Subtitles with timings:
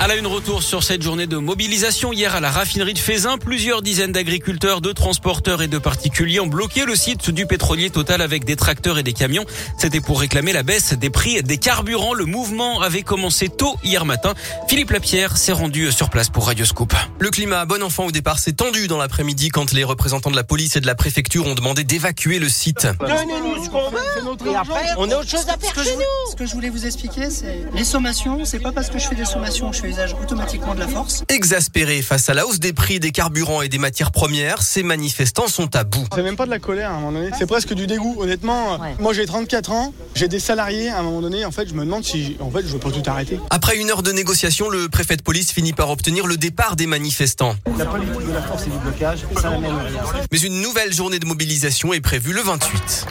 [0.00, 3.38] À la une retour sur cette journée de mobilisation hier à la raffinerie de Fézin,
[3.38, 8.20] plusieurs dizaines d'agriculteurs, de transporteurs et de particuliers ont bloqué le site du pétrolier total
[8.20, 9.46] avec des tracteurs et des camions.
[9.78, 12.12] C'était pour réclamer la baisse des prix des carburants.
[12.12, 14.34] Le mouvement avait commencé tôt hier matin.
[14.68, 16.92] Philippe Lapierre s'est rendu sur place pour Radioscope.
[17.18, 20.36] Le climat à bon enfant au départ s'est tendu dans l'après-midi quand les représentants de
[20.36, 22.88] la police et de la préfecture ont demandé d'évacuer le site.
[23.00, 24.74] Donnez-nous ce qu'on veut, notre argent.
[24.98, 26.30] On a autre chose à faire Ce que, chez je, nous.
[26.32, 28.44] ce que je voulais vous expliquer, c'est les sommations.
[28.44, 31.24] C'est pas parce que je fais des sommations que je usage automatiquement de la force.
[31.28, 35.48] Exaspérés face à la hausse des prix des carburants et des matières premières, ces manifestants
[35.48, 36.06] sont à bout.
[36.14, 38.16] C'est même pas de la colère à un moment donné, c'est presque du dégoût.
[38.18, 41.74] Honnêtement, moi j'ai 34 ans, j'ai des salariés à un moment donné, en fait je
[41.74, 43.38] me demande si en fait je veux pas tout arrêter.
[43.50, 46.86] Après une heure de négociation, le préfet de police finit par obtenir le départ des
[46.86, 47.54] manifestants.
[47.78, 50.02] La politique de la force et du blocage, ça n'amène rien.
[50.32, 53.06] Mais une nouvelle journée de mobilisation est prévue le 28.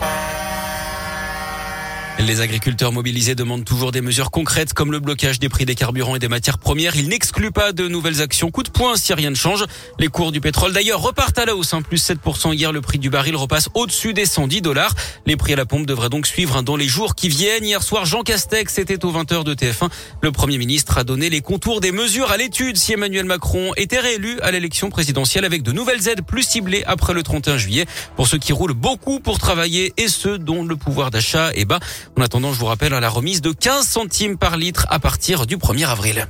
[2.20, 6.16] Les agriculteurs mobilisés demandent toujours des mesures concrètes comme le blocage des prix des carburants
[6.16, 6.96] et des matières premières.
[6.96, 8.52] Ils n'excluent pas de nouvelles actions.
[8.52, 9.66] Coup de poing si rien ne change.
[10.00, 11.74] Les cours du pétrole d'ailleurs repartent à la hausse.
[11.74, 14.94] Hein, plus 7% hier, le prix du baril repasse au-dessus des 110 dollars.
[15.26, 17.66] Les prix à la pompe devraient donc suivre hein, dans les jours qui viennent.
[17.66, 19.90] Hier soir, Jean Castex était aux 20h de TF1.
[20.22, 24.00] Le Premier ministre a donné les contours des mesures à l'étude si Emmanuel Macron était
[24.00, 27.86] réélu à l'élection présidentielle avec de nouvelles aides plus ciblées après le 31 juillet
[28.16, 31.80] pour ceux qui roulent beaucoup pour travailler et ceux dont le pouvoir d'achat est bas.
[32.18, 35.58] En attendant, je vous rappelle la remise de 15 centimes par litre à partir du
[35.58, 36.28] 1er avril.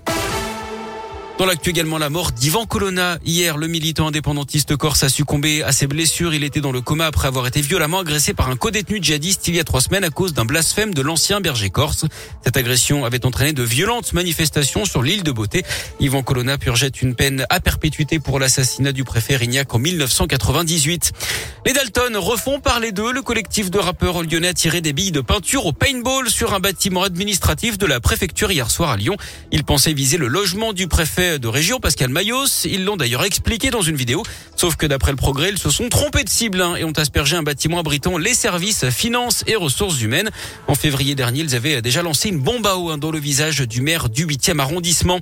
[1.39, 3.17] Dans l'actu également, la mort d'Ivan Colonna.
[3.25, 6.35] Hier, le militant indépendantiste corse a succombé à ses blessures.
[6.35, 9.55] Il était dans le coma après avoir été violemment agressé par un codétenu djihadiste il
[9.55, 12.05] y a trois semaines à cause d'un blasphème de l'ancien berger corse.
[12.45, 15.63] Cette agression avait entraîné de violentes manifestations sur l'île de Beauté.
[15.99, 21.13] Ivan Colonna purgeait une peine à perpétuité pour l'assassinat du préfet Rignac en 1998.
[21.65, 23.11] Les Dalton refont parler d'eux.
[23.11, 26.59] Le collectif de rappeurs lyonnais a tiré des billes de peinture au paintball sur un
[26.59, 29.17] bâtiment administratif de la préfecture hier soir à Lyon.
[29.51, 32.65] Ils pensaient viser le logement du préfet de région, Pascal Mayos.
[32.65, 34.23] Ils l'ont d'ailleurs expliqué dans une vidéo.
[34.55, 37.35] Sauf que d'après le progrès, ils se sont trompés de cible hein, et ont aspergé
[37.35, 40.29] un bâtiment abritant les services finances et ressources humaines.
[40.67, 43.61] En février dernier, ils avaient déjà lancé une bombe à eau hein, dans le visage
[43.61, 45.19] du maire du 8e arrondissement.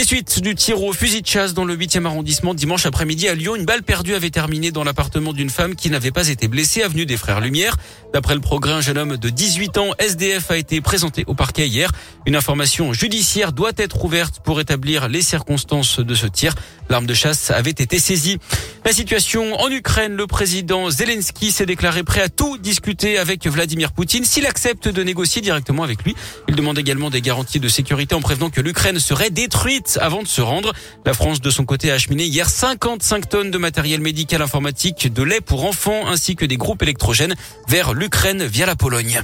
[0.00, 3.34] Les suites du tir au fusil de chasse dans le 8e arrondissement dimanche après-midi à
[3.34, 3.54] Lyon.
[3.54, 7.04] Une balle perdue avait terminé dans l'appartement d'une femme qui n'avait pas été blessée avenue
[7.04, 7.76] des Frères Lumière.
[8.14, 11.68] D'après le progrès, un jeune homme de 18 ans, SDF, a été présenté au parquet
[11.68, 11.92] hier.
[12.24, 16.54] Une information judiciaire doit être ouverte pour établir les circonstances de ce tir.
[16.88, 18.38] L'arme de chasse avait été saisie.
[18.86, 23.92] La situation en Ukraine, le président Zelensky s'est déclaré prêt à tout discuter avec Vladimir
[23.92, 26.16] Poutine s'il accepte de négocier directement avec lui.
[26.48, 30.28] Il demande également des garanties de sécurité en prévenant que l'Ukraine serait détruite avant de
[30.28, 30.72] se rendre.
[31.04, 35.22] La France, de son côté, a acheminé hier 55 tonnes de matériel médical informatique, de
[35.22, 37.34] lait pour enfants ainsi que des groupes électrogènes
[37.68, 39.22] vers l'Ukraine via la Pologne.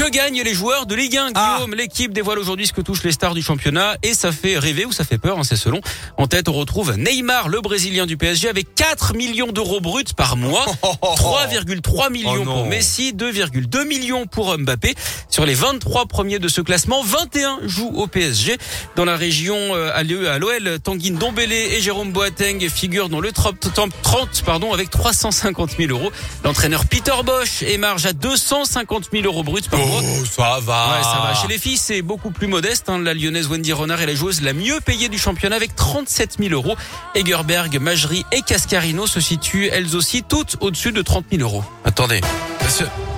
[0.00, 3.12] Que gagnent les joueurs de Ligue 1 Guillaume, l'équipe dévoile aujourd'hui ce que touchent les
[3.12, 5.82] stars du championnat et ça fait rêver ou ça fait peur, hein, c'est selon.
[6.16, 10.38] En tête, on retrouve Neymar, le Brésilien du PSG, avec 4 millions d'euros bruts par
[10.38, 10.64] mois,
[11.02, 14.94] 3,3 millions Oh pour Messi, 2,2 millions pour Mbappé.
[15.28, 18.56] Sur les 23 premiers de ce classement, 21 jouent au PSG.
[18.96, 20.02] Dans la région, euh, à
[20.38, 25.72] l'OL, Tanguy Ndombele et Jérôme Boateng figurent dans le top top 30 pardon, avec 350
[25.76, 26.10] 000 euros.
[26.42, 29.89] L'entraîneur Peter Bosch émarge à 250 000 euros bruts par mois.
[29.92, 30.96] Oh, ça va.
[30.96, 31.34] Ouais, ça va.
[31.34, 32.88] Chez les filles, c'est beaucoup plus modeste.
[32.88, 32.98] hein.
[32.98, 36.52] La lyonnaise Wendy Renard est la joueuse la mieux payée du championnat avec 37 000
[36.52, 36.76] euros.
[37.14, 41.64] Egerberg, Majerie et Cascarino se situent elles aussi toutes au-dessus de 30 000 euros.
[41.84, 42.20] Attendez.
[42.20, 43.09] Que